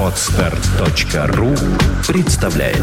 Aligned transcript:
Отстар.ру 0.00 1.54
представляет 2.06 2.78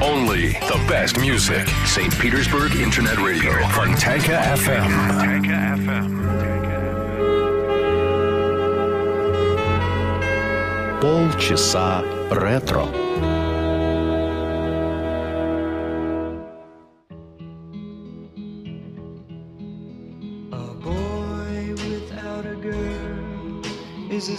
Only 0.00 0.58
the 0.68 0.78
best 0.88 1.16
music. 1.18 1.66
St. 1.86 2.12
Petersburg 2.20 2.74
Internet 2.74 3.18
Radio. 3.18 3.52
Fontanka 3.70 4.42
FM. 4.56 4.90
Fontanka 5.08 5.76
FM. 5.78 6.08
Полчаса 11.00 12.04
ретро. 12.30 12.88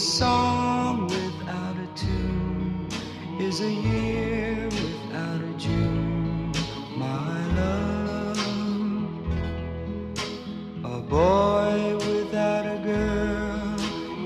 Song 0.08 1.06
without 1.06 1.76
a 1.76 1.86
tune, 1.94 2.88
is 3.38 3.60
a 3.60 3.70
year 3.70 4.64
without 4.64 5.40
a 5.42 5.52
June, 5.58 6.50
my 6.96 7.46
love. 7.60 8.38
A 10.82 10.98
boy 11.00 11.96
without 12.08 12.64
a 12.64 12.78
girl 12.82 13.76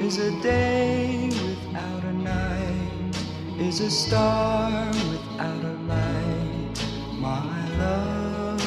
is 0.00 0.18
a 0.18 0.30
day 0.40 1.28
without 1.48 2.04
a 2.04 2.12
night, 2.12 3.16
is 3.58 3.80
a 3.80 3.90
star 3.90 4.86
without 5.10 5.64
a 5.64 5.76
light, 5.90 6.78
my 7.18 7.68
love. 7.76 8.62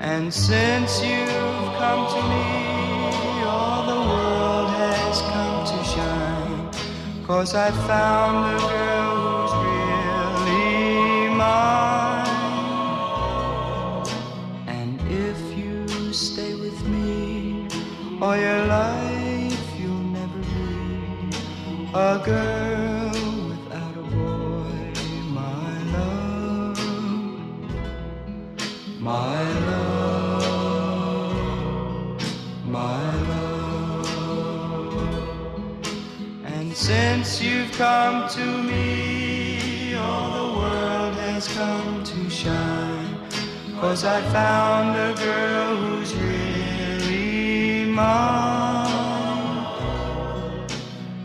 And 0.00 0.34
since 0.34 1.00
you've 1.04 1.70
come 1.78 2.02
to 2.14 2.22
me, 2.28 2.61
Cause 7.32 7.54
I 7.54 7.70
found 7.88 8.36
a 8.54 8.58
girl 8.60 9.16
who's 9.24 9.54
really 9.64 11.30
mine. 11.30 12.26
And 14.68 15.00
if 15.10 15.40
you 15.56 16.12
stay 16.12 16.54
with 16.54 16.86
me 16.86 17.66
all 18.20 18.36
your 18.36 18.66
life, 18.66 19.64
you'll 19.80 20.08
never 20.18 20.40
be 20.40 21.30
a 21.94 22.20
girl 22.22 22.71
come 37.72 38.28
to 38.28 38.62
me, 38.62 39.94
all 39.94 40.30
the 40.30 40.58
world 40.58 41.14
has 41.14 41.48
come 41.48 42.04
to 42.04 42.30
shine. 42.30 43.16
Cause 43.80 44.04
I 44.04 44.20
found 44.30 44.96
a 44.96 45.14
girl 45.20 45.76
who's 45.76 46.14
really 46.14 47.86
mine. 47.86 49.66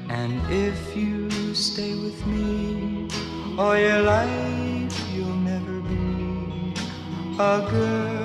And 0.09 0.41
if 0.51 0.95
you 0.95 1.29
stay 1.53 1.95
with 1.95 2.25
me 2.25 3.07
all 3.57 3.77
your 3.77 4.01
life, 4.01 5.09
you'll 5.13 5.41
never 5.53 5.81
be 5.81 6.73
a 7.39 7.67
girl 7.69 8.16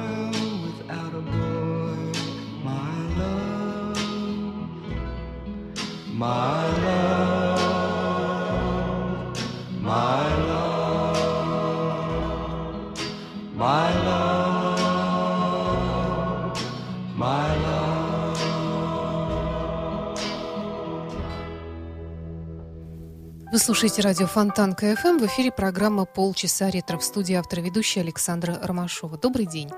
слушаете 23.82 24.03
радио 24.03 24.26
Фонтан 24.28 24.75
КФМ. 24.76 25.19
В 25.19 25.26
эфире 25.26 25.50
программа 25.50 26.04
«Полчаса 26.04 26.70
ретро» 26.70 26.98
в 26.98 27.03
студии 27.03 27.34
автора 27.34 27.62
ведущая 27.62 28.03
Александра 28.03 28.56
Ромашова. 28.62 29.19
Добрый 29.19 29.44
день. 29.44 29.70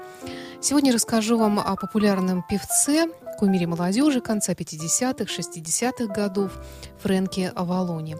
Сегодня 0.60 0.92
расскажу 0.92 1.38
вам 1.38 1.58
о 1.58 1.74
популярном 1.74 2.44
певце, 2.46 3.06
кумире 3.38 3.66
молодежи 3.66 4.20
конца 4.20 4.52
50-х, 4.52 5.24
60-х 5.24 6.12
годов 6.12 6.52
Фрэнке 7.00 7.48
Авалоне. 7.54 8.18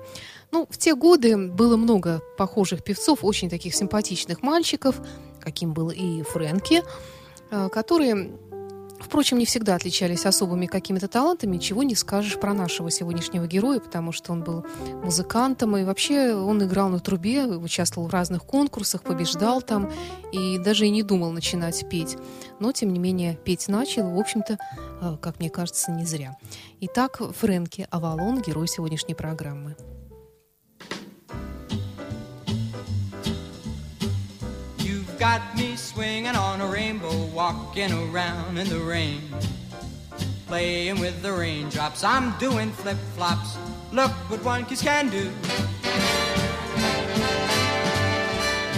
Ну, 0.52 0.66
в 0.70 0.78
те 0.78 0.94
годы 0.94 1.36
было 1.36 1.76
много 1.76 2.22
похожих 2.38 2.82
певцов, 2.82 3.18
очень 3.22 3.50
таких 3.50 3.74
симпатичных 3.74 4.40
мальчиков, 4.40 4.98
каким 5.38 5.74
был 5.74 5.90
и 5.90 6.22
Фрэнки, 6.22 6.82
э, 7.50 7.68
которые 7.68 8.30
Впрочем, 9.04 9.38
не 9.38 9.44
всегда 9.44 9.74
отличались 9.74 10.24
особыми 10.24 10.66
какими-то 10.66 11.08
талантами, 11.08 11.58
чего 11.58 11.82
не 11.82 11.94
скажешь 11.94 12.40
про 12.40 12.54
нашего 12.54 12.90
сегодняшнего 12.90 13.46
героя, 13.46 13.78
потому 13.78 14.12
что 14.12 14.32
он 14.32 14.42
был 14.42 14.64
музыкантом, 15.02 15.76
и 15.76 15.84
вообще 15.84 16.34
он 16.34 16.62
играл 16.64 16.88
на 16.88 17.00
трубе, 17.00 17.44
участвовал 17.44 18.08
в 18.08 18.12
разных 18.12 18.44
конкурсах, 18.44 19.02
побеждал 19.02 19.60
там, 19.60 19.90
и 20.32 20.58
даже 20.58 20.86
и 20.86 20.90
не 20.90 21.02
думал 21.02 21.32
начинать 21.32 21.88
петь. 21.88 22.16
Но, 22.60 22.72
тем 22.72 22.92
не 22.92 22.98
менее, 22.98 23.36
петь 23.44 23.68
начал, 23.68 24.10
в 24.10 24.18
общем-то, 24.18 24.58
э, 25.02 25.16
как 25.20 25.38
мне 25.38 25.50
кажется, 25.50 25.92
не 25.92 26.06
зря. 26.06 26.36
Итак, 26.80 27.20
Фрэнки 27.38 27.86
Авалон, 27.90 28.40
герой 28.40 28.68
сегодняшней 28.68 29.14
программы. 29.14 29.76
Got 35.24 35.56
me 35.56 35.74
swinging 35.74 36.36
on 36.36 36.60
a 36.60 36.66
rainbow, 36.66 37.24
walking 37.32 37.90
around 37.90 38.58
in 38.58 38.68
the 38.68 38.78
rain. 38.78 39.22
Playing 40.46 41.00
with 41.00 41.22
the 41.22 41.32
raindrops, 41.32 42.04
I'm 42.04 42.36
doing 42.38 42.70
flip 42.70 42.98
flops. 43.16 43.56
Look 43.90 44.10
what 44.28 44.44
one 44.44 44.66
kiss 44.66 44.82
can 44.82 45.08
do. 45.08 45.24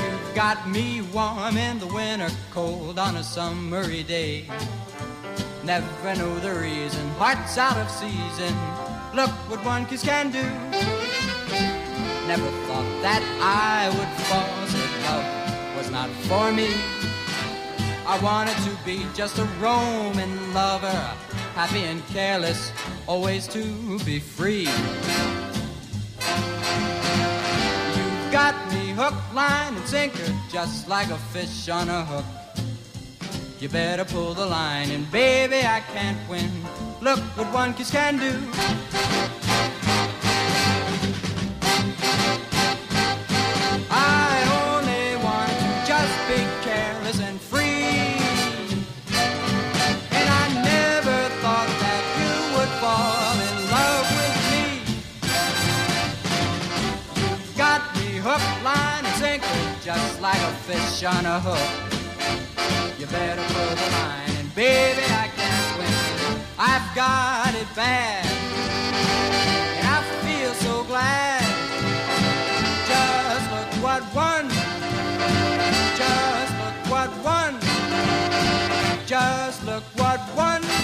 You've 0.00 0.34
got 0.36 0.68
me 0.68 1.00
warm 1.12 1.56
in 1.56 1.80
the 1.80 1.88
winter, 1.88 2.30
cold 2.52 3.00
on 3.00 3.16
a 3.16 3.24
summery 3.24 4.04
day. 4.04 4.48
Never 5.64 6.14
know 6.14 6.38
the 6.38 6.54
reason, 6.54 7.08
heart's 7.18 7.58
out 7.58 7.76
of 7.76 7.90
season. 7.90 8.54
Look 9.16 9.32
what 9.50 9.64
one 9.64 9.84
kiss 9.84 10.04
can 10.04 10.30
do. 10.30 10.44
Never 12.28 12.50
thought 12.66 12.90
that 13.02 13.22
I 13.42 13.88
would 13.96 14.12
fall, 14.28 14.65
not 15.96 16.10
for 16.28 16.52
me. 16.52 16.68
I 18.06 18.18
wanted 18.22 18.56
to 18.68 18.72
be 18.84 19.06
just 19.14 19.38
a 19.38 19.44
roaming 19.64 20.36
lover, 20.52 21.00
happy 21.54 21.84
and 21.84 22.06
careless, 22.08 22.70
always 23.06 23.48
to 23.48 23.62
be 24.04 24.18
free. 24.18 24.68
You've 27.96 28.30
got 28.30 28.54
me 28.74 28.90
hook, 28.90 29.14
line, 29.32 29.74
and 29.74 29.86
sinker, 29.88 30.30
just 30.50 30.86
like 30.86 31.08
a 31.08 31.20
fish 31.32 31.70
on 31.70 31.88
a 31.88 32.04
hook. 32.04 32.26
You 33.58 33.70
better 33.70 34.04
pull 34.04 34.34
the 34.34 34.44
line, 34.44 34.90
and 34.90 35.10
baby, 35.10 35.60
I 35.60 35.80
can't 35.94 36.20
win. 36.28 36.50
Look 37.00 37.20
what 37.38 37.50
one 37.54 37.72
kiss 37.72 37.90
can 37.90 38.18
do. 38.18 39.45
Fish 60.64 61.04
on 61.04 61.26
a 61.26 61.40
hook. 61.40 61.68
You 62.98 63.06
better 63.06 63.42
pull 63.52 63.74
the 63.76 63.88
line, 63.98 64.36
and 64.40 64.54
baby, 64.54 65.02
I 65.04 65.28
can't 65.36 65.78
win. 65.78 66.40
I've 66.58 66.88
got 66.94 67.54
it 67.54 67.68
bad, 67.74 68.24
and 69.76 69.86
I 69.86 69.98
feel 70.24 70.52
so 70.66 70.84
glad. 70.84 71.44
Just 72.90 73.46
look 73.52 73.70
what 73.84 74.02
just 75.96 76.52
look 76.60 76.78
what 76.90 77.10
one, 77.24 77.60
just 79.06 79.64
look 79.64 79.84
what 79.96 80.20
one 80.36 80.75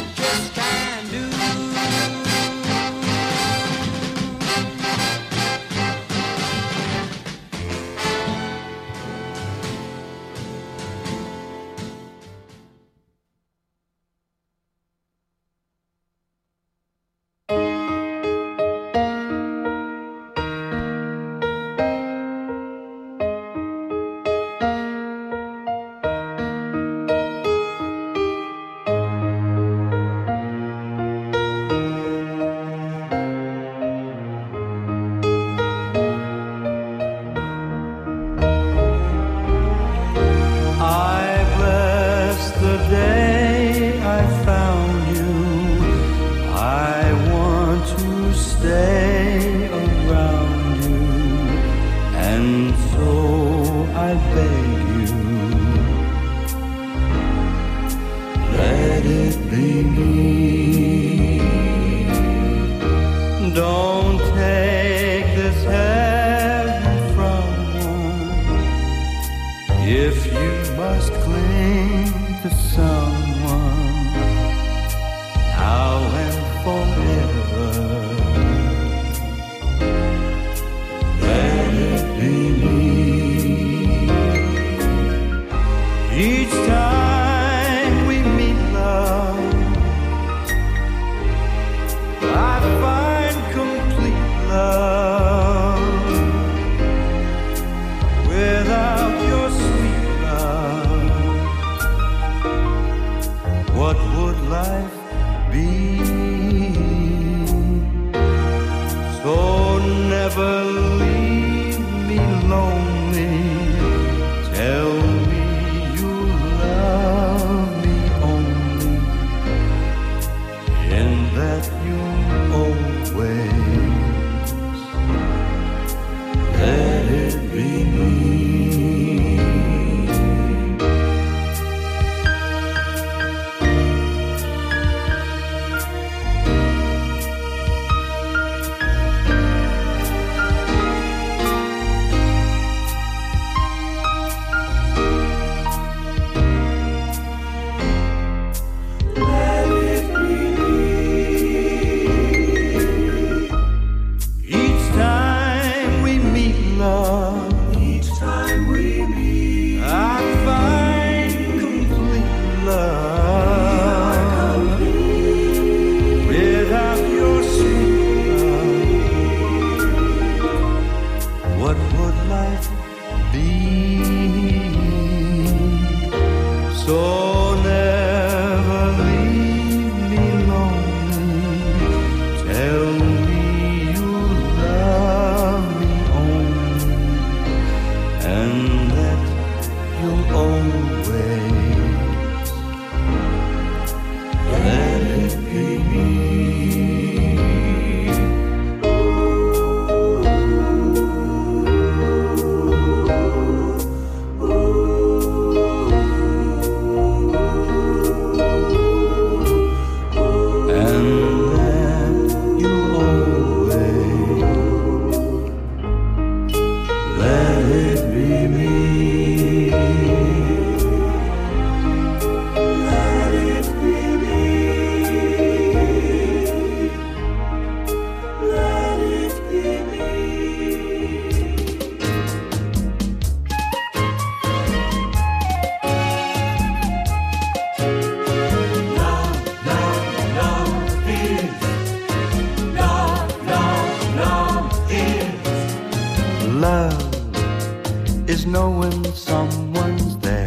is 248.26 248.46
knowing 248.46 249.04
someone's 249.12 250.16
there. 250.18 250.46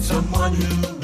Someone 0.00 0.52
who 0.54 0.97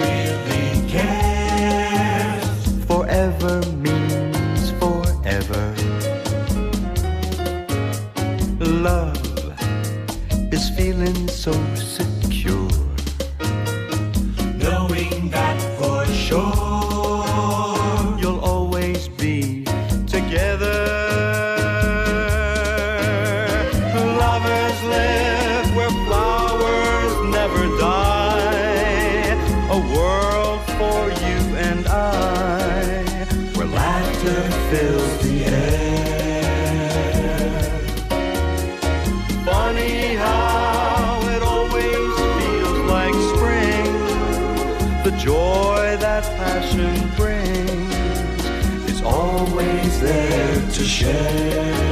see 50.75 51.84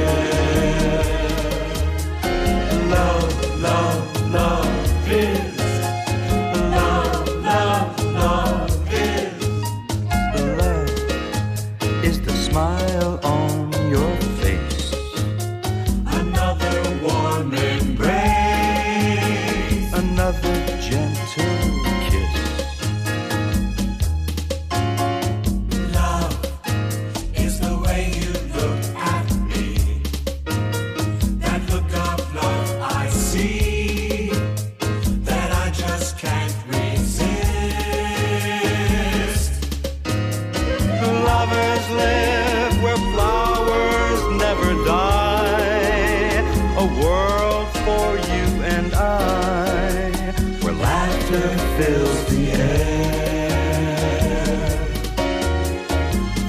fills 51.77 52.25
the 52.25 52.51
air. 52.51 53.49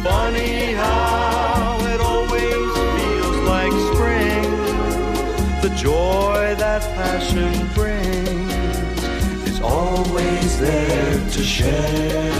Funny 0.03 0.75
how 0.75 1.79
it 1.93 2.01
always 2.01 2.67
feels 2.95 3.39
like 3.53 3.73
spring, 3.91 4.51
the 5.63 5.73
joy 5.77 6.55
that 6.59 6.83
passion 6.95 7.53
brings 7.75 9.03
is 9.49 9.61
always 9.61 10.61
there 10.61 11.15
to 11.31 11.43
share. 11.43 12.34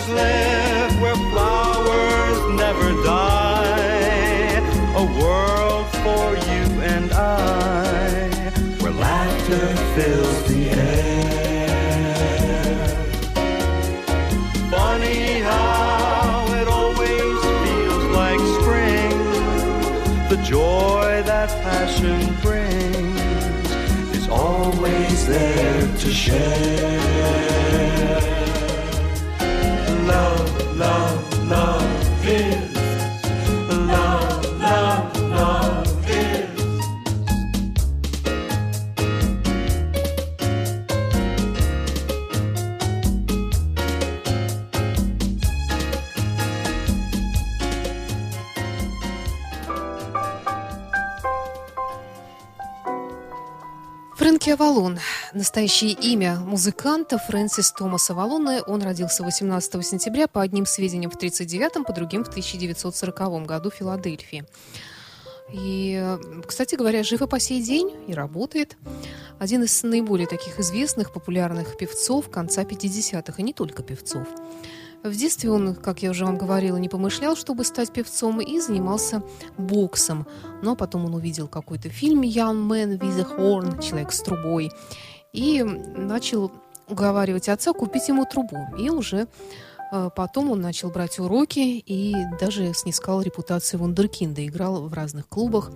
Lovers 0.00 0.14
live 0.14 1.00
where 1.02 1.14
flowers 1.30 2.38
never 2.56 2.92
die. 3.02 4.60
A 4.96 5.04
world 5.20 5.86
for 6.02 6.36
you 6.48 6.80
and 6.82 7.12
I, 7.12 8.28
where 8.80 8.92
laughter 8.92 9.76
fills 9.94 10.42
the 10.48 10.70
air. 10.70 11.66
Funny 14.70 15.40
how 15.40 16.46
it 16.60 16.68
always 16.68 17.40
feels 17.64 18.04
like 18.16 18.40
spring. 18.60 19.18
The 20.28 20.40
joy 20.44 21.22
that 21.26 21.50
passion 21.62 22.34
brings 22.40 23.70
is 24.16 24.28
always 24.28 25.26
there 25.26 25.80
to 25.98 26.10
share. 26.10 27.09
Фрэнки 54.20 54.50
Авалон. 54.50 54.98
Настоящее 55.32 55.92
имя 55.92 56.36
музыканта 56.36 57.16
Фрэнсис 57.16 57.72
Томас 57.72 58.10
Авалона. 58.10 58.62
Он 58.66 58.82
родился 58.82 59.24
18 59.24 59.86
сентября 59.86 60.28
по 60.28 60.42
одним 60.42 60.66
сведениям 60.66 61.10
в 61.10 61.14
1939, 61.14 61.86
по 61.86 61.94
другим 61.94 62.24
в 62.24 62.28
1940 62.28 63.46
году 63.46 63.70
в 63.70 63.74
Филадельфии. 63.74 64.44
И, 65.50 66.18
кстати 66.46 66.74
говоря, 66.74 67.02
жив 67.02 67.22
и 67.22 67.26
по 67.26 67.40
сей 67.40 67.62
день 67.62 67.96
и 68.08 68.12
работает. 68.12 68.76
Один 69.38 69.62
из 69.62 69.82
наиболее 69.84 70.26
таких 70.26 70.60
известных, 70.60 71.14
популярных 71.14 71.78
певцов 71.78 72.28
конца 72.28 72.64
50-х, 72.64 73.32
и 73.38 73.42
не 73.42 73.54
только 73.54 73.82
певцов. 73.82 74.28
В 75.02 75.16
детстве 75.16 75.50
он, 75.50 75.74
как 75.74 76.02
я 76.02 76.10
уже 76.10 76.26
вам 76.26 76.36
говорила, 76.36 76.76
не 76.76 76.90
помышлял, 76.90 77.34
чтобы 77.34 77.64
стать 77.64 77.90
певцом, 77.90 78.40
и 78.40 78.60
занимался 78.60 79.22
боксом. 79.56 80.26
Но 80.62 80.76
потом 80.76 81.06
он 81.06 81.14
увидел 81.14 81.48
какой-то 81.48 81.88
фильм 81.88 82.20
«Young 82.20 82.68
Man 82.68 82.98
with 82.98 83.18
a 83.18 83.38
Horn» 83.38 83.82
«Человек 83.82 84.12
с 84.12 84.20
трубой», 84.20 84.70
и 85.32 85.62
начал 85.62 86.52
уговаривать 86.86 87.48
отца 87.48 87.72
купить 87.72 88.08
ему 88.08 88.26
трубу. 88.26 88.58
И 88.78 88.90
уже 88.90 89.26
э, 89.92 90.10
потом 90.14 90.50
он 90.50 90.60
начал 90.60 90.90
брать 90.90 91.18
уроки 91.18 91.60
и 91.60 92.14
даже 92.38 92.74
снискал 92.74 93.22
репутацию 93.22 93.80
вундеркинда, 93.80 94.46
играл 94.46 94.86
в 94.86 94.92
разных 94.92 95.28
клубах. 95.28 95.70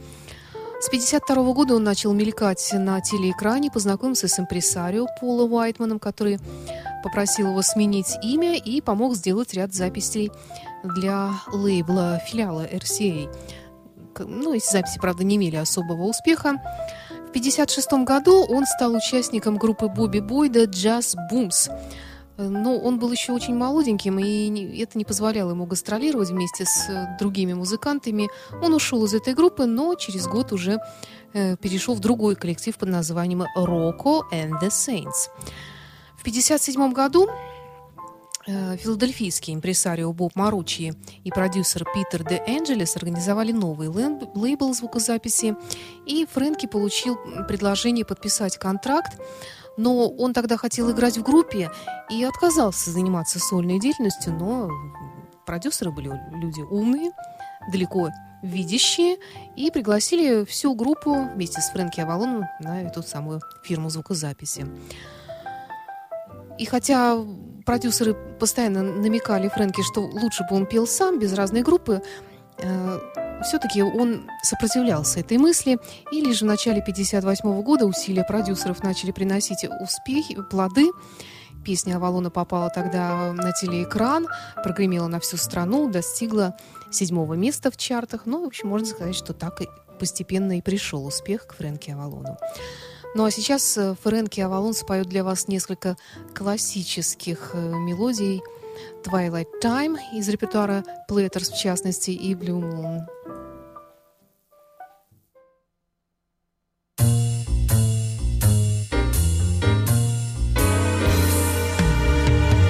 С 0.85 0.89
1952 0.89 1.55
года 1.55 1.77
он 1.77 1.83
начал 1.83 2.13
мелькать 2.13 2.71
на 2.75 3.01
телеэкране, 3.01 3.71
познакомился 3.71 4.29
с 4.29 4.39
импресарио 4.39 5.07
Пола 5.19 5.45
Уайтманом, 5.45 5.99
который 5.99 6.39
попросил 7.03 7.49
его 7.49 7.63
сменить 7.63 8.19
имя 8.23 8.59
и 8.59 8.83
помог 8.83 9.15
сделать 9.15 9.55
ряд 9.55 9.73
записей 9.73 10.31
для 10.83 11.31
лейбла 11.51 12.21
филиала 12.27 12.67
RCA. 12.67 13.35
Ну, 14.19 14.53
эти 14.53 14.71
записи, 14.71 14.99
правда, 15.01 15.25
не 15.25 15.37
имели 15.37 15.57
особого 15.57 16.03
успеха. 16.03 16.61
В 17.29 17.31
1956 17.31 18.05
году 18.05 18.45
он 18.47 18.67
стал 18.67 18.95
участником 18.95 19.57
группы 19.57 19.89
Бобби 19.89 20.21
Бойда 20.21 20.65
«Джаз 20.65 21.17
Бумс». 21.31 21.71
Но 22.37 22.79
он 22.79 22.99
был 22.99 23.13
еще 23.13 23.33
очень 23.33 23.55
молоденьким, 23.55 24.19
и 24.19 24.79
это 24.81 24.99
не 24.99 25.05
позволяло 25.05 25.51
ему 25.51 25.67
гастролировать 25.67 26.31
вместе 26.31 26.65
с 26.65 26.89
э, 26.89 27.17
другими 27.19 27.53
музыкантами. 27.53 28.29
Он 28.61 28.75
ушел 28.75 29.05
из 29.05 29.15
этой 29.15 29.35
группы, 29.35 29.67
но 29.67 29.95
через 29.95 30.27
год 30.27 30.53
уже 30.53 30.81
э, 31.33 31.57
перешел 31.57 31.95
в 31.95 32.01
другой 32.01 32.35
коллектив 32.35 32.77
под 32.77 32.89
названием 32.89 33.45
«Rocco 33.57 34.23
and 34.33 34.61
the 34.61 34.69
Saints». 34.69 35.31
В 36.17 36.23
1957 36.23 36.93
году 36.93 37.29
э, 38.49 38.77
филадельфийский 38.79 39.55
импресарио 39.55 40.13
Боб 40.13 40.33
Маручи 40.35 40.95
и 41.23 41.31
продюсер 41.31 41.85
Питер 41.95 42.25
Де 42.25 42.43
Энджелес 42.49 42.97
организовали 42.97 43.53
новый 43.53 43.87
лейб- 43.89 44.29
лейбл 44.35 44.75
звукозаписи, 44.75 45.55
и 46.05 46.27
Фрэнки 46.33 46.67
получил 46.67 47.17
предложение 47.47 48.05
подписать 48.05 48.59
контракт, 48.59 49.21
но 49.77 50.09
он 50.09 50.33
тогда 50.33 50.57
хотел 50.57 50.91
играть 50.91 51.19
в 51.19 51.23
группе 51.23 51.71
и 52.11 52.25
отказался 52.25 52.91
заниматься 52.91 53.39
сольной 53.39 53.81
деятельностью, 53.81 54.33
но 54.33 54.71
продюсеры 55.47 55.91
были 55.91 56.13
люди 56.33 56.61
умные, 56.61 57.13
далеко 57.71 58.09
видящие, 58.43 59.17
и 59.57 59.71
пригласили 59.71 60.45
всю 60.45 60.75
группу 60.75 61.29
вместе 61.35 61.61
с 61.61 61.71
Фрэнки 61.71 62.01
Авалоном 62.01 62.45
на 62.61 62.83
эту 62.83 63.03
самую 63.03 63.41
фирму 63.63 63.89
звукозаписи. 63.89 64.67
И 66.59 66.67
хотя 66.67 67.19
продюсеры 67.65 68.15
постоянно 68.15 68.83
намекали 68.83 69.49
Фрэнки, 69.49 69.83
что 69.83 70.03
лучше 70.03 70.45
бы 70.49 70.57
он 70.57 70.67
пел 70.67 70.87
сам, 70.87 71.19
без 71.19 71.33
разной 71.33 71.63
группы, 71.63 72.03
все-таки 73.43 73.83
он 73.83 74.29
сопротивлялся 74.43 75.21
этой 75.21 75.39
мысли, 75.39 75.79
и 76.13 76.21
лишь 76.21 76.43
в 76.43 76.45
начале 76.45 76.81
1958 76.81 77.63
года 77.63 77.87
усилия 77.87 78.25
продюсеров 78.25 78.83
начали 78.83 79.11
приносить 79.11 79.67
успехи, 79.81 80.37
плоды. 80.51 80.91
Песня 81.65 81.97
Авалона 81.97 82.31
попала 82.31 82.71
тогда 82.71 83.33
на 83.33 83.53
телеэкран, 83.53 84.29
прогремела 84.63 85.07
на 85.09 85.19
всю 85.21 85.39
страну, 85.39 85.89
достигла 85.89 86.57
седьмого 86.91 87.35
места 87.35 87.71
в 87.71 87.77
чартах. 87.77 88.23
Ну, 88.27 88.45
в 88.45 88.47
общем, 88.47 88.69
можно 88.69 88.87
сказать, 88.87 89.15
что 89.15 89.33
так 89.33 89.63
и 89.63 89.69
постепенно 89.99 90.59
и 90.59 90.63
пришел 90.63 91.07
успех 91.07 91.47
к 91.47 91.55
Фрэнки 91.55 91.91
Авалону. 91.91 92.37
Ну 93.15 93.25
а 93.25 93.31
сейчас 93.31 93.79
э, 93.79 93.95
Фрэнки 94.03 94.41
Авалон 94.41 94.75
споет 94.75 95.07
для 95.07 95.23
вас 95.23 95.47
несколько 95.47 95.97
классических 96.35 97.53
э, 97.55 97.73
мелодий 97.73 98.43
Twilight 99.04 99.48
Time 99.62 99.98
из 100.14 100.28
репертуара 100.30 100.84
Platters, 101.10 101.52
в 101.52 101.58
частности, 101.58 102.12
и 102.12 102.36
Blue 102.36 102.60
Moon. 102.60 103.06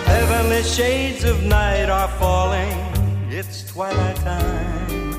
Heavenly 0.05 0.63
shades 0.63 1.23
of 1.23 1.43
night 1.43 1.89
are 1.89 2.09
falling. 2.19 2.77
It's 3.31 3.63
twilight 3.63 4.17
time. 4.17 5.13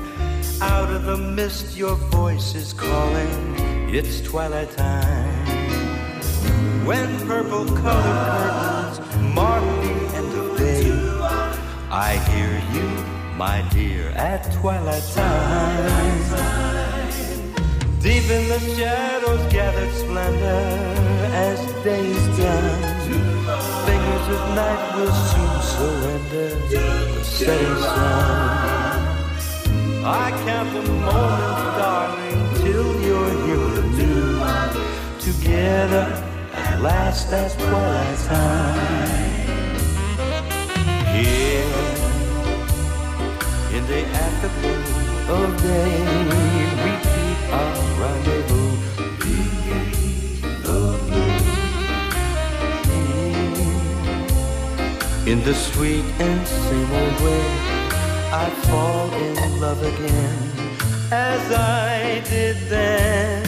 Out 0.61 0.89
of 0.89 1.05
the 1.05 1.17
mist, 1.17 1.75
your 1.75 1.95
voice 2.11 2.55
is 2.55 2.73
calling. 2.73 3.55
It's 3.89 4.21
twilight 4.21 4.71
time. 4.77 5.31
When 6.85 7.09
purple 7.27 7.65
colored 7.65 8.31
curtains 8.41 8.99
I 11.98 12.18
hear 12.28 12.52
you, 12.74 12.88
my 13.38 13.66
dear, 13.70 14.10
at 14.10 14.52
twilight 14.52 15.02
time. 15.14 15.88
Deep 18.02 18.28
in 18.28 18.48
the 18.50 18.60
shadows, 18.76 19.50
gathered 19.50 19.94
splendor 19.94 20.60
as 21.32 21.58
day 21.82 22.04
is 22.04 22.26
done. 22.36 22.82
Fingers 23.86 24.26
of 24.36 24.42
night 24.54 24.82
will 24.96 25.14
soon 25.30 25.54
surrender 25.72 26.48
the 26.68 27.24
setting 27.24 27.76
sun. 27.80 29.00
I 30.04 30.30
count 30.44 30.74
the 30.74 30.82
moments, 30.92 31.64
darling, 31.80 32.40
till 32.60 32.90
you're 33.06 33.34
here 33.46 33.68
with 33.72 33.88
me. 33.96 35.32
Together, 35.32 36.04
at 36.52 36.82
last, 36.82 37.30
that's 37.30 37.54
twilight 37.54 38.18
time. 38.26 39.25
In 43.88 43.92
the 43.92 44.02
afterglow 44.16 45.34
of 45.34 45.62
day, 45.62 46.02
our 47.52 47.76
rendezvous. 48.00 48.76
the. 50.64 51.30
In 55.30 55.38
the 55.44 55.54
sweet 55.54 56.04
and 56.18 56.46
same 56.46 56.92
old 56.92 57.20
way, 57.20 57.46
I 58.32 58.50
fall 58.66 59.12
in 59.14 59.60
love 59.60 59.82
again 59.82 60.38
as 61.12 61.52
I 61.52 62.22
did 62.28 62.56
then. 62.68 63.42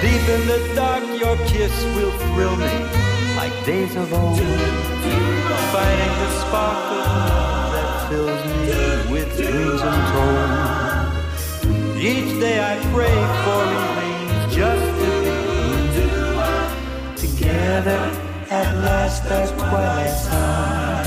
Deep 0.00 0.28
in 0.28 0.46
the 0.46 0.60
dark, 0.74 1.04
your 1.20 1.36
kiss 1.46 1.72
will 1.94 2.12
thrill 2.18 2.56
me 2.56 2.76
like 3.36 3.54
days 3.64 3.94
of 3.96 4.12
old. 4.12 4.38
Finding 5.72 6.14
the 6.22 6.30
spark 6.40 6.92
of 6.92 6.96
love 6.98 7.26
that 7.28 7.45
fills 8.08 8.42
me 8.46 8.54
with 9.12 9.28
dreams 9.36 9.82
untold. 9.82 11.12
Each 11.98 12.38
day 12.38 12.60
I 12.60 12.78
pray 12.94 13.18
for 13.42 13.62
evenings 13.82 14.54
just 14.54 14.86
to 15.00 15.08
be 15.24 15.36
together 17.26 18.02
at 18.50 18.68
last 18.84 19.24
as 19.24 19.50
twilight 19.52 20.16
time. 20.30 21.06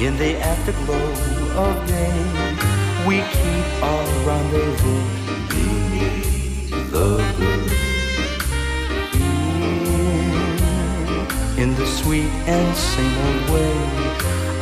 In 0.00 0.16
the 0.16 0.36
afterglow 0.38 1.10
of 1.64 1.86
day, 1.88 2.22
we 3.06 3.16
keep 3.36 3.66
our 3.82 4.06
rendezvous 4.26 5.04
beneath 5.48 6.70
the 6.92 7.08
blue. 7.36 7.57
In 11.58 11.74
the 11.74 11.86
sweet 11.86 12.30
and 12.46 12.76
same 12.76 13.16
old 13.26 13.50
way, 13.50 13.76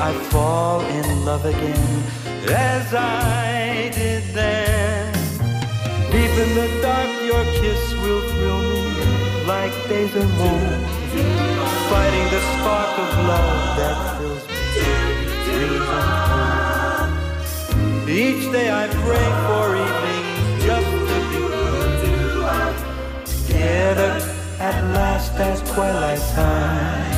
I 0.00 0.14
fall 0.30 0.80
in 0.80 1.26
love 1.26 1.44
again 1.44 2.02
as 2.48 2.94
I 2.94 3.90
did 3.94 4.22
then. 4.32 5.12
Deep 6.10 6.30
in 6.44 6.54
the 6.54 6.68
dark, 6.80 7.10
your 7.22 7.44
kiss 7.60 7.92
will 8.00 8.22
thrill 8.30 8.62
me 8.62 8.84
like 9.44 9.74
days 9.90 10.14
of 10.16 10.40
old. 10.40 10.84
Fighting 11.90 12.28
the 12.34 12.40
spark 12.52 12.92
of 13.04 13.10
love 13.28 13.76
that 13.76 13.96
fills 14.18 14.44
me. 14.48 14.54
Each 18.08 18.44
day 18.50 18.68
I 18.70 18.88
pray 19.04 19.28
for 19.46 19.66
evenings 19.84 20.64
just 20.64 20.90
to 21.08 21.16
be 21.30 21.40
together 23.48 24.35
at 25.16 25.22
last 25.22 25.40
as 25.40 25.62
twilight 25.72 26.20
time. 26.34 27.12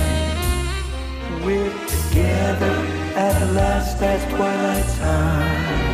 We're 1.45 1.73
together 1.89 2.77
at 3.17 3.53
last 3.55 4.01
as 4.01 4.25
twilight 4.33 4.89
time. 5.01 5.88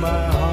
My 0.00 0.08
heart, 0.08 0.47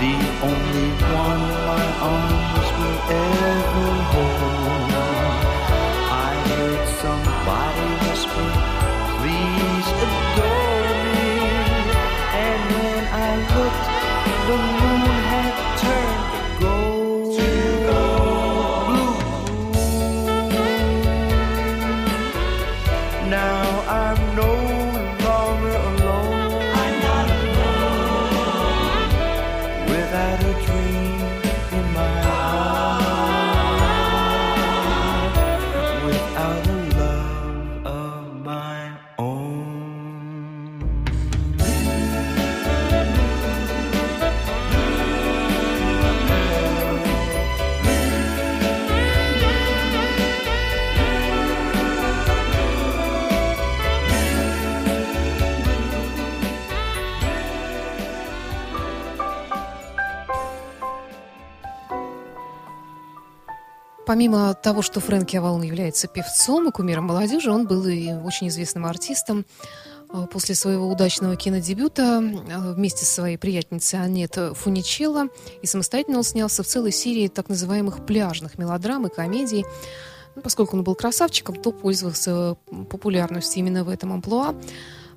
the 0.00 0.14
only 0.48 0.90
one 1.22 1.44
my 1.68 1.86
arms 2.12 2.68
will 2.78 2.98
ever 3.08 3.92
hold. 4.12 4.69
Помимо 64.10 64.54
того, 64.54 64.82
что 64.82 64.98
Фрэнки 64.98 65.36
Авалон 65.36 65.62
является 65.62 66.08
певцом 66.08 66.68
и 66.68 66.72
кумиром 66.72 67.04
молодежи, 67.04 67.48
он 67.48 67.68
был 67.68 67.86
и 67.86 68.12
очень 68.12 68.48
известным 68.48 68.86
артистом. 68.86 69.46
А, 70.08 70.26
после 70.26 70.56
своего 70.56 70.88
удачного 70.88 71.36
кинодебюта 71.36 72.18
а, 72.18 72.72
вместе 72.72 73.04
со 73.04 73.14
своей 73.14 73.36
приятницей 73.36 74.00
Аннет 74.00 74.36
Фуничелло 74.54 75.28
и 75.62 75.66
самостоятельно 75.68 76.18
он 76.18 76.24
снялся 76.24 76.64
в 76.64 76.66
целой 76.66 76.90
серии 76.90 77.28
так 77.28 77.48
называемых 77.48 78.04
пляжных 78.04 78.58
мелодрам 78.58 79.06
и 79.06 79.14
комедий. 79.14 79.64
Ну, 80.34 80.42
поскольку 80.42 80.76
он 80.76 80.82
был 80.82 80.96
красавчиком, 80.96 81.54
то 81.54 81.70
пользовался 81.70 82.56
популярностью 82.90 83.60
именно 83.60 83.84
в 83.84 83.88
этом 83.88 84.12
амплуа. 84.12 84.56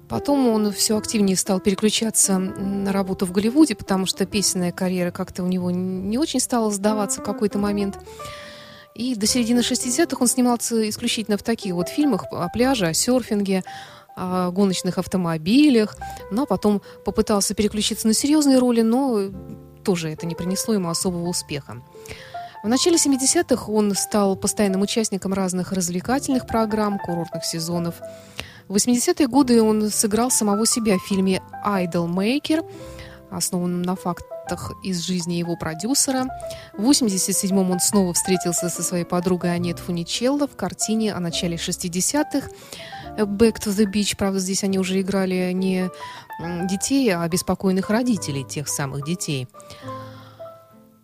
Потом 0.08 0.48
он 0.50 0.72
все 0.72 1.00
активнее 1.00 1.36
стал 1.36 1.60
переключаться 1.60 2.38
на 2.38 2.92
работу 2.92 3.26
в 3.26 3.32
Голливуде, 3.32 3.74
потому 3.74 4.06
что 4.06 4.28
песенная 4.28 4.72
карьера 4.72 5.10
как-то 5.10 5.42
у 5.42 5.48
него 5.48 5.72
не 5.72 6.20
очень 6.20 6.40
стала 6.40 6.70
сдаваться 6.70 7.22
в 7.22 7.24
какой-то 7.24 7.58
момент. 7.58 7.98
И 8.96 9.16
до 9.16 9.26
середины 9.26 9.60
60-х 9.60 10.18
он 10.20 10.28
снимался 10.28 10.88
исключительно 10.88 11.38
в 11.38 11.44
таких 11.44 11.74
вот 11.74 11.90
фильмах 11.90 12.26
о 12.32 12.48
пляже, 12.50 12.88
о 12.88 12.94
серфинге, 12.94 13.64
о 14.16 14.52
гоночных 14.52 15.00
автомобилях, 15.00 15.98
но 16.32 16.46
потом 16.46 16.82
попытался 17.04 17.56
переключиться 17.56 18.08
на 18.08 18.14
серьезные 18.14 18.60
роли, 18.60 18.82
но 18.82 19.32
тоже 19.84 20.10
это 20.10 20.28
не 20.28 20.36
принесло 20.36 20.76
ему 20.76 20.90
особого 20.90 21.28
успеха. 21.28 21.82
В 22.64 22.68
начале 22.68 22.96
70-х 22.96 23.70
он 23.70 23.94
стал 23.96 24.38
постоянным 24.38 24.82
участником 24.82 25.34
разных 25.34 25.74
развлекательных 25.74 26.48
программ, 26.48 27.00
курортных 27.00 27.44
сезонов. 27.44 27.96
В 28.68 28.76
80-е 28.76 29.28
годы 29.28 29.62
он 29.62 29.90
сыграл 29.90 30.32
самого 30.32 30.66
себя 30.66 30.98
в 30.98 31.02
фильме 31.02 31.42
«Idol 31.66 32.08
Maker», 32.08 32.66
основанном 33.30 33.82
на 33.82 33.96
фактах 34.44 34.72
из 34.84 35.02
жизни 35.02 35.36
его 35.36 35.56
продюсера. 35.56 36.26
В 36.74 36.90
87-м 36.90 37.72
он 37.72 37.80
снова 37.80 38.14
встретился 38.14 38.70
со 38.70 38.84
своей 38.84 39.06
подругой 39.06 39.54
Анет 39.54 39.80
Фуничелло 39.80 40.48
в 40.48 40.56
картине 40.56 41.14
о 41.14 41.20
начале 41.20 41.56
60-х 41.56 42.50
«Back 43.18 43.60
to 43.60 43.70
the 43.70 43.86
Beach». 43.86 44.16
Правда, 44.18 44.40
здесь 44.40 44.64
они 44.64 44.80
уже 44.80 45.00
играли 45.00 45.52
не 45.54 45.90
детей, 46.68 47.14
а 47.16 47.28
беспокойных 47.28 47.90
родителей 47.90 48.44
тех 48.44 48.68
самых 48.68 49.06
детей. 49.06 49.48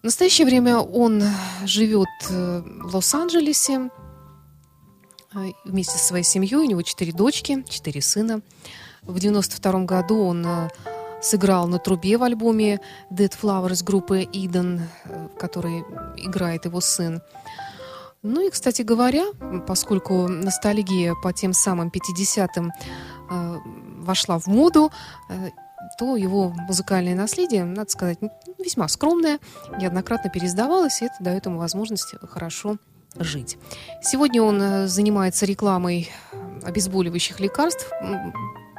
В 0.01 0.05
настоящее 0.05 0.47
время 0.47 0.77
он 0.77 1.21
живет 1.65 2.07
э, 2.29 2.63
в 2.83 2.95
Лос-Анджелесе 2.95 3.89
э, 5.33 5.51
вместе 5.65 5.97
со 5.97 6.05
своей 6.05 6.23
семьей. 6.23 6.55
У 6.55 6.63
него 6.63 6.81
четыре 6.83 7.11
дочки, 7.11 7.65
четыре 7.67 8.01
сына. 8.01 8.41
В 9.01 9.19
92 9.19 9.83
году 9.83 10.23
он 10.23 10.45
э, 10.45 10.69
сыграл 11.21 11.67
на 11.67 11.79
трубе 11.79 12.17
в 12.17 12.23
альбоме 12.23 12.79
Dead 13.11 13.33
Flowers 13.41 13.83
группы 13.83 14.23
Eden, 14.23 14.81
в 15.05 15.37
которой 15.37 15.83
играет 16.17 16.65
его 16.65 16.81
сын. 16.81 17.21
Ну 18.21 18.45
и, 18.45 18.49
кстати 18.49 18.81
говоря, 18.81 19.25
поскольку 19.65 20.27
ностальгия 20.27 21.15
по 21.15 21.31
тем 21.31 21.53
самым 21.53 21.89
50-м 21.89 22.71
э, 23.29 23.57
вошла 23.99 24.39
в 24.39 24.47
моду, 24.47 24.91
э, 25.29 25.49
то 25.97 26.17
его 26.17 26.49
музыкальное 26.49 27.15
наследие, 27.15 27.63
надо 27.63 27.89
сказать, 27.89 28.19
весьма 28.57 28.89
скромное, 28.89 29.39
неоднократно 29.79 30.29
переиздавалось, 30.29 31.01
и 31.01 31.05
это 31.05 31.15
дает 31.21 31.45
ему 31.45 31.59
возможность 31.59 32.13
хорошо 32.29 32.77
жить. 33.15 33.57
Сегодня 34.01 34.43
он 34.43 34.61
э, 34.61 34.87
занимается 34.87 35.45
рекламой 35.45 36.09
обезболивающих 36.63 37.39
лекарств 37.39 37.89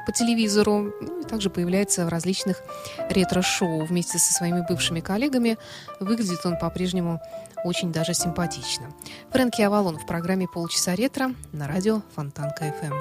по 0.05 0.11
телевизору, 0.11 0.93
также 1.29 1.49
появляется 1.49 2.05
в 2.05 2.09
различных 2.09 2.61
ретро-шоу 3.09 3.85
вместе 3.85 4.17
со 4.19 4.33
своими 4.33 4.65
бывшими 4.67 4.99
коллегами. 4.99 5.57
Выглядит 5.99 6.45
он 6.45 6.57
по-прежнему 6.57 7.21
очень 7.63 7.91
даже 7.91 8.13
симпатично. 8.13 8.87
Фрэнки 9.31 9.61
Авалон 9.61 9.97
в 9.97 10.05
программе 10.05 10.47
«Полчаса 10.47 10.95
ретро» 10.95 11.33
на 11.51 11.67
радио 11.67 12.01
Фонтанка 12.15 12.65
FM. 12.65 12.93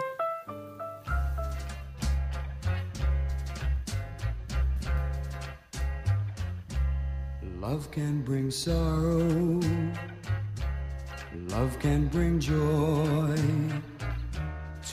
Love 7.60 7.92
can 7.94 8.24
bring 8.24 8.50
sorrow, 8.50 9.60
love 11.50 11.78
can 11.78 12.08
bring 12.08 12.40
joy 12.40 13.36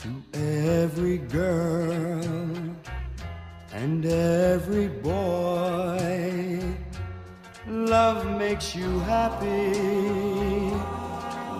to 0.02 0.22
every 0.32 1.18
girl 1.18 2.22
and 3.72 4.06
every 4.06 4.86
boy. 4.86 6.60
Love 7.66 8.24
makes 8.38 8.76
you 8.76 9.00
happy. 9.00 10.70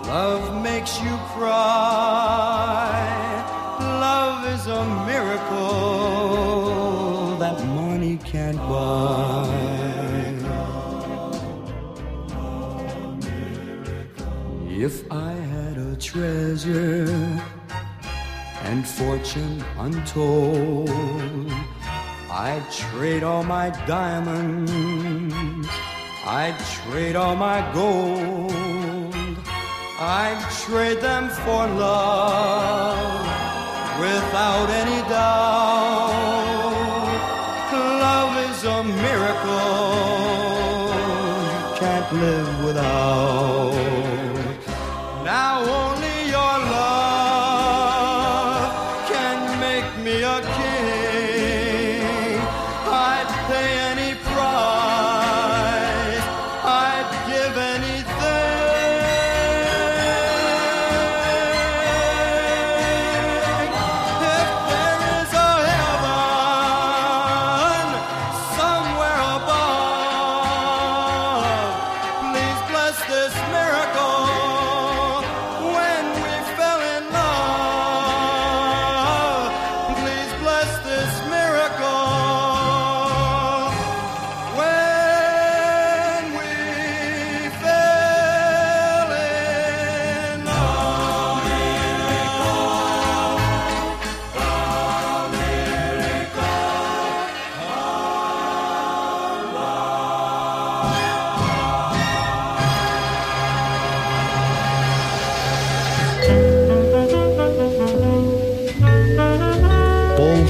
Love 0.07 0.63
makes 0.63 1.01
you 1.01 1.17
cry. 1.33 2.95
Love 3.79 4.45
is 4.53 4.67
a 4.67 4.85
miracle 5.05 5.57
that 7.39 7.61
money 7.65 8.17
can't 8.23 8.57
buy. 8.57 9.47
If 14.69 15.11
I 15.11 15.31
had 15.33 15.77
a 15.77 15.95
treasure 15.97 17.58
and 18.69 18.87
fortune 18.87 19.63
untold, 19.77 20.89
I'd 22.29 22.65
trade 22.71 23.23
all 23.23 23.43
my 23.43 23.69
diamonds 23.85 25.67
I'd 26.31 26.59
trade 26.59 27.15
all 27.15 27.35
my 27.35 27.59
gold. 27.73 28.53
I'd 29.99 30.39
trade 30.63 31.01
them 31.01 31.27
for 31.27 31.65
love 31.65 33.25
without 33.99 34.69
any 34.69 35.01
doubt. 35.09 36.13
Love 37.73 38.33
is 38.47 38.63
a 38.63 38.83
miracle 38.83 39.73
you 41.55 41.79
can't 41.79 42.13
live 42.13 42.63
without. 42.63 43.98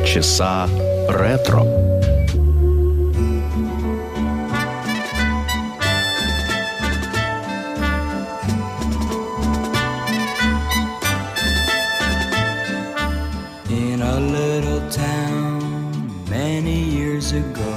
часа 0.09 0.69
ретро. 1.09 1.63
In 13.69 14.03
a 14.03 14.21
little 14.21 14.83
town 14.91 15.61
many 16.29 16.79
years 16.79 17.33
ago 17.33 17.75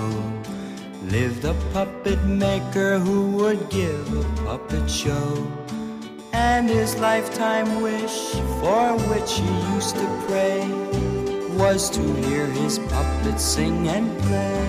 lived 1.09 1.45
a 1.45 1.55
puppet 1.73 2.21
maker 2.25 2.99
who 2.99 3.31
would 3.37 3.69
give 3.69 4.07
a 4.13 4.23
puppet 4.43 4.89
show. 4.89 5.47
And 6.33 6.69
his 6.69 6.99
lifetime 6.99 7.81
wish, 7.81 8.31
for 8.59 8.93
which 9.09 9.31
he 9.39 9.51
used 9.73 9.95
to 9.95 10.07
pray, 10.27 10.80
was 11.62 11.88
to 11.88 12.02
hear 12.24 12.46
his 12.46 12.80
puppets 12.90 13.44
sing 13.44 13.86
and 13.86 14.18
play. 14.22 14.66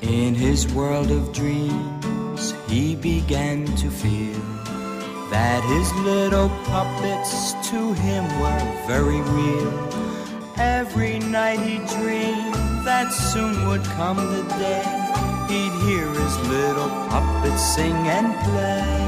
In 0.00 0.34
his 0.34 0.66
world 0.72 1.10
of 1.10 1.34
dreams, 1.34 2.54
he 2.66 2.96
began 2.96 3.66
to 3.76 3.90
feel 3.90 4.40
that 5.28 5.60
his 5.74 5.88
little 6.02 6.48
puppets 6.64 7.52
to 7.68 7.92
him 7.92 8.24
were 8.40 8.64
very 8.86 9.20
real. 9.36 9.70
Every 10.56 11.18
night 11.18 11.60
he 11.60 11.76
dreamed 11.94 12.53
that 12.84 13.12
soon 13.12 13.66
would 13.66 13.82
come 13.96 14.16
the 14.16 14.42
day 14.58 14.84
he'd 15.48 15.72
hear 15.86 16.06
his 16.06 16.38
little 16.48 16.90
puppets 17.08 17.62
sing 17.74 17.96
and 18.08 18.28
play. 18.44 19.06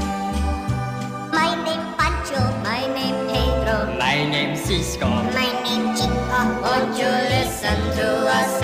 My 1.31 1.53
name 1.63 1.85
Pancho, 1.95 2.41
my 2.63 2.81
name 2.97 3.27
Pedro, 3.27 3.95
My 3.99 4.25
name's 4.25 4.61
Cisco. 4.61 5.07
my 5.07 5.49
name 5.63 5.95
Chico. 5.95 6.39
Won't 6.63 6.97
you 6.97 7.05
listen 7.05 7.77
to 7.97 8.07
us 8.39 8.61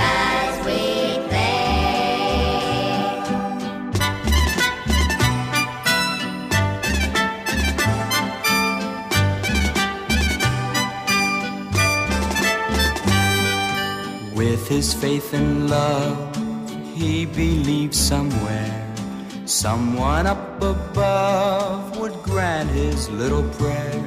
faith 15.04 15.34
and 15.34 15.70
love, 15.70 16.34
he 16.96 17.26
believed 17.26 17.94
somewhere 17.94 18.80
someone 19.46 20.26
up 20.26 20.64
above 20.64 22.00
would 22.00 22.14
grant 22.24 22.70
his 22.70 23.10
little 23.10 23.44
prayer. 23.60 24.02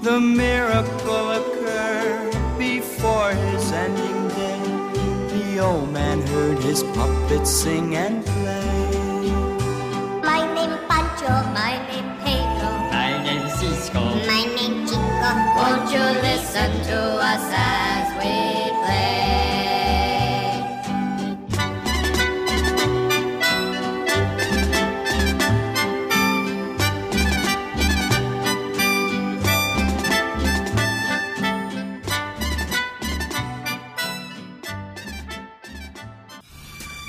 The 0.00 0.18
miracle 0.18 1.26
occurred 1.40 2.32
before 2.56 3.32
his 3.32 3.72
ending 3.72 4.20
day. 4.40 4.62
The 5.34 5.58
old 5.58 5.92
man 5.92 6.22
heard 6.28 6.58
his 6.60 6.82
puppets 6.96 7.50
sing 7.50 7.94
and 7.94 8.24
play. 8.24 9.30
My 10.30 10.40
name 10.56 10.78
Pancho, 10.88 11.34
my 11.60 11.74
name 11.88 12.10
Pedro, 12.24 12.70
My 12.96 13.22
name's 13.22 13.52
Cisco. 13.60 14.00
my 14.32 14.42
name 14.56 14.86
Chico. 14.88 15.30
Won't 15.58 15.92
you 15.92 16.04
listen 16.28 16.70
to 16.88 16.98
us 17.32 17.87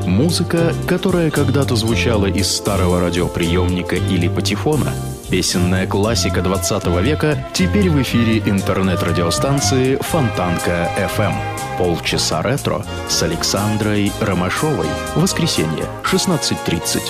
Музыка, 0.07 0.73
которая 0.87 1.29
когда-то 1.29 1.75
звучала 1.75 2.27
из 2.27 2.47
старого 2.49 3.01
радиоприемника 3.01 3.97
или 3.97 4.29
патефона. 4.29 4.93
Песенная 5.29 5.85
классика 5.85 6.41
20 6.41 6.87
века 7.03 7.45
теперь 7.53 7.89
в 7.89 8.01
эфире 8.01 8.39
интернет-радиостанции 8.39 9.97
Фонтанка 9.97 10.89
FM. 10.97 11.33
Полчаса 11.77 12.41
ретро 12.41 12.85
с 13.09 13.21
Александрой 13.21 14.11
Ромашовой. 14.21 14.87
Воскресенье, 15.15 15.83
16.30. 16.03 17.01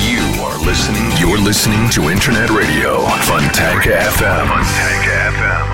You 0.00 0.22
are 0.44 0.56
listening. 0.64 1.10
You're 1.18 1.38
listening 1.38 1.90
to 1.90 2.08
Internet 2.08 2.50
Radio 2.50 3.00
Fontanka 3.26 3.98
FM. 4.14 4.46
Fontanka 4.46 5.32
FM. 5.34 5.73